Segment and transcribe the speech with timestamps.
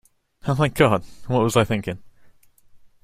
[0.47, 2.01] Oh my God, what was I thinking?